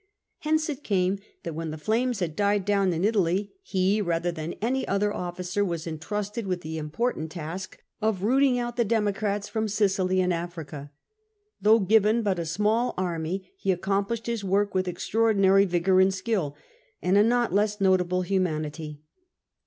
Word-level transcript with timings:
Hence 0.39 0.67
it 0.67 0.83
came 0.83 1.19
that 1.43 1.53
when 1.53 1.69
the 1.69 1.77
flames 1.77 2.21
had 2.21 2.35
died 2.35 2.65
down 2.65 2.91
in 2.91 3.03
Italy, 3.03 3.51
he, 3.61 4.01
rather 4.01 4.31
than 4.31 4.53
any 4.53 4.87
other 4.87 5.13
officer, 5.13 5.63
was 5.63 5.85
entrusted 5.85 6.47
with 6.47 6.61
the 6.61 6.79
important 6.79 7.31
task 7.31 7.77
of 8.01 8.23
rooting 8.23 8.57
out 8.57 8.77
the 8.77 8.83
Democrats 8.83 9.47
from 9.47 9.67
Sicily 9.67 10.19
and 10.19 10.33
Africa. 10.33 10.89
Though 11.61 11.77
given 11.81 12.23
but 12.23 12.39
a 12.39 12.47
small 12.47 12.95
army, 12.97 13.51
he 13.55 13.71
accomplished 13.71 14.25
his 14.25 14.43
work 14.43 14.73
with 14.73 14.87
extraordinary 14.87 15.65
vigour 15.65 15.99
and 16.01 16.11
skill, 16.11 16.55
and 17.03 17.15
a 17.15 17.21
not 17.23 17.53
less 17.53 17.79
notable 17.79 18.23
humanity. 18.23 19.01